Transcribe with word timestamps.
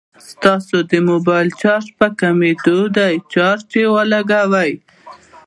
ستاسو 0.29 0.75
د 0.91 0.93
موبايل 1.09 1.49
چارج 1.61 1.87
په 1.99 2.07
کميدو 2.19 2.79
دی، 2.97 3.13
چارجر 3.33 3.85
ولګوئ 3.95 4.71